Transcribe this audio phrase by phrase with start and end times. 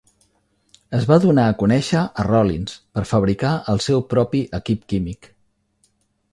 [0.99, 5.33] Es va donar a conèixer a Rollins per fabricar el seu propi equip químic.